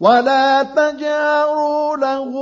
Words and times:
ولا 0.00 0.62
تجهروا 0.62 1.96
له 1.96 2.32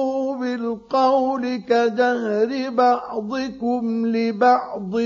بالقول 0.41 1.57
كجهر 1.57 2.71
بعضكم 2.71 4.07
لبعض 4.07 4.97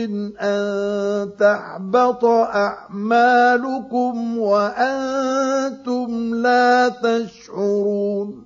أن 0.40 1.30
تحبط 1.40 2.24
أعمالكم 2.54 4.14
وأنتم 4.38 6.34
لا 6.34 6.88
تشعرون 6.88 8.45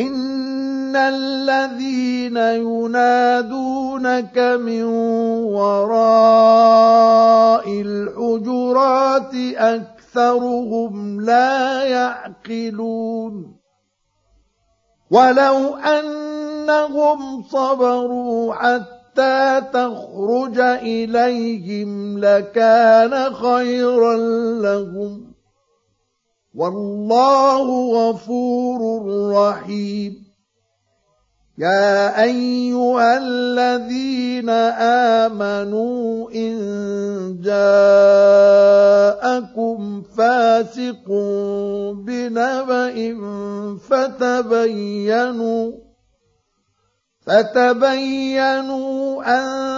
ان 0.00 0.96
الذين 0.96 2.36
ينادونك 2.36 4.38
من 4.38 4.82
وراء 5.54 7.00
الحجرات 7.80 9.34
اكثرهم 9.56 11.20
لا 11.20 11.84
يعقلون 11.84 13.56
ولو 15.10 15.76
انهم 15.76 17.42
صبروا 17.42 18.54
حتى 18.54 19.62
تخرج 19.72 20.58
اليهم 20.58 22.18
لكان 22.18 23.34
خيرا 23.34 24.16
لهم 24.62 25.37
والله 26.54 27.66
غفور 27.94 28.80
رحيم. 29.32 30.28
يا 31.58 32.22
أيها 32.22 33.18
الذين 33.18 34.50
آمنوا 35.26 36.30
إن 36.30 36.56
جاءكم 37.42 37.72
فاسق 40.02 41.08
بنبأ 42.06 42.94
فتبينوا 43.90 45.72
فتبينوا 47.26 49.22
أن 49.26 49.77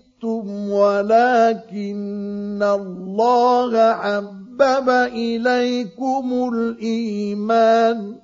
ولكن 0.71 2.63
الله 2.63 3.93
حبب 3.93 4.89
اليكم 4.89 6.49
الايمان 6.53 8.15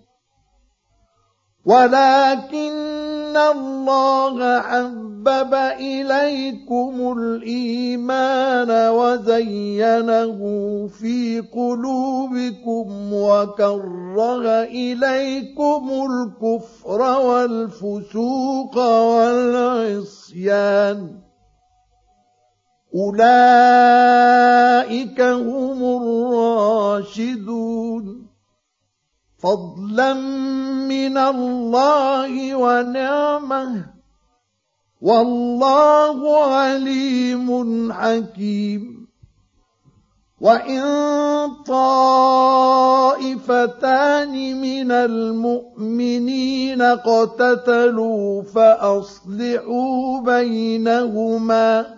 ولكن 1.66 3.38
الله 3.38 4.62
حبب 4.62 5.54
اليكم 5.80 7.14
الايمان 7.18 8.90
وزينه 8.90 10.40
في 10.88 11.40
قلوبكم 11.40 13.14
وكره 13.14 14.64
اليكم 14.64 15.90
الكفر 16.10 17.02
والفسوق 17.02 18.78
والعصيان 20.08 21.27
أولئك 22.96 25.22
هم 25.22 25.84
الراشدون. 25.84 28.28
فضلا 29.38 30.14
من 30.88 31.18
الله 31.18 32.56
ونعمة. 32.56 33.86
والله 35.02 36.44
عليم 36.44 37.94
حكيم. 37.94 39.08
وإن 40.42 40.82
طائفتان 41.68 44.62
من 44.62 44.92
المؤمنين 44.92 46.82
اقتتلوا 46.82 48.42
فأصلحوا 48.42 50.20
بينهما. 50.20 51.98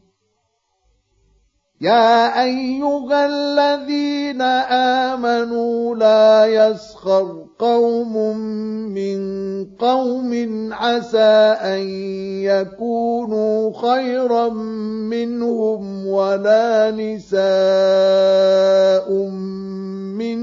يا 1.81 2.43
أيها 2.43 3.25
الذين 3.25 4.41
آمنوا 5.11 5.95
لا 5.95 6.45
يسخر 6.45 7.45
قوم 7.59 8.37
من 8.93 9.19
قوم 9.65 10.31
عسى 10.71 11.57
أن 11.57 11.81
يكونوا 12.45 13.73
خيرا 13.73 14.49
منهم 15.09 16.07
ولا 16.07 16.91
نساء 16.91 17.41
من 20.21 20.37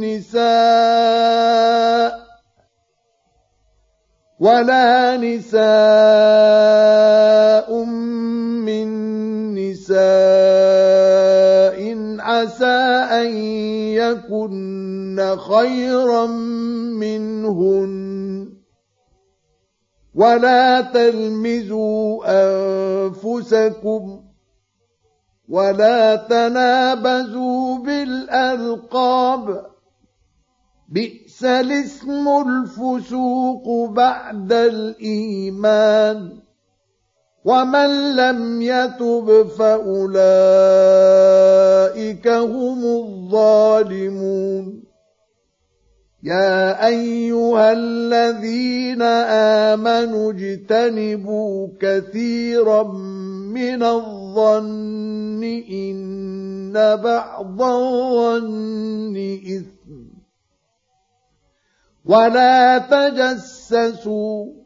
نساء 0.00 1.46
ولا 4.40 5.16
نساء 5.16 5.56
من 7.84 8.05
عسى 12.36 12.78
أن 13.10 13.34
يكن 13.96 15.36
خيرا 15.38 16.26
منهن. 16.96 18.52
ولا 20.14 20.80
تلمزوا 20.80 22.24
أنفسكم 22.26 24.20
ولا 25.48 26.16
تنابزوا 26.16 27.78
بالألقاب. 27.78 29.66
بئس 30.88 31.44
الاسم 31.44 32.28
الفسوق 32.28 33.88
بعد 33.90 34.52
الإيمان. 34.52 36.45
ومن 37.46 38.16
لم 38.16 38.62
يتب 38.62 39.46
فأولئك 39.58 40.06
هم 42.28 42.84
الظالمون 42.84 44.82
يا 46.22 46.86
أيها 46.86 47.72
الذين 47.72 49.02
آمنوا 49.72 50.32
اجتنبوا 50.32 51.68
كثيرا 51.80 52.82
من 53.54 53.82
الظن 53.82 55.44
إن 55.70 56.96
بعض 56.96 57.62
الظن 57.62 59.16
إثم 59.46 60.06
ولا 62.04 62.78
تجسسوا 62.78 64.65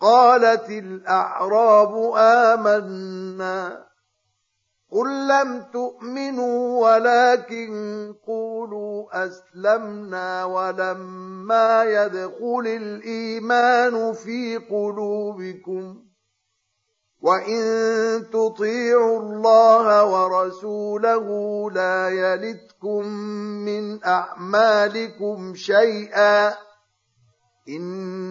قالت 0.00 0.70
الأعراب 0.70 2.12
آمنا 2.16 3.86
قل 4.90 5.28
لم 5.28 5.62
تؤمنوا 5.72 6.88
ولكن 6.88 8.14
قولوا 8.26 9.26
أسلمنا 9.26 10.44
ولما 10.44 11.84
يدخل 11.84 12.64
الإيمان 12.66 14.12
في 14.12 14.56
قلوبكم 14.56 16.06
وإن 17.20 17.62
تطيعوا 18.32 19.20
الله 19.20 20.04
ورسوله 20.04 21.26
لا 21.70 22.08
يلتكم 22.08 23.06
من 23.66 24.04
أعمالكم 24.04 25.54
شيئا 25.54 26.54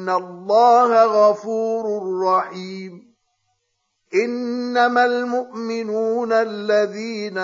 الله 0.09 1.03
غفور 1.03 2.19
رحيم 2.23 3.15
إنما 4.15 5.05
المؤمنون 5.05 6.33
الذين 6.33 7.37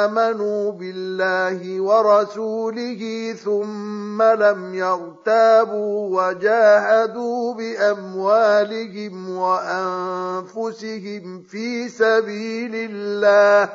آمنوا 0.00 0.72
بالله 0.72 1.80
ورسوله 1.80 3.32
ثم 3.44 4.22
لم 4.22 4.74
يرتابوا 4.74 6.22
وجاهدوا 6.22 7.54
بأموالهم 7.54 9.36
وأنفسهم 9.36 11.22
في 11.42 11.88
سبيل 11.88 12.74
الله 12.74 13.72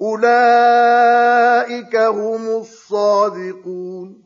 أولئك 0.00 1.96
هم 1.96 2.46
الصادقون 2.48 4.25